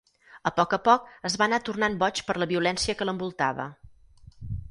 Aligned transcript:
A 0.49 0.51
poc 0.59 0.71
a 0.77 0.79
poc 0.87 1.03
es 1.29 1.35
va 1.41 1.45
anar 1.47 1.59
tornant 1.67 1.99
boig 2.03 2.23
per 2.29 2.35
la 2.43 2.49
violència 2.53 2.97
que 3.01 3.09
l'envoltava. 3.09 3.71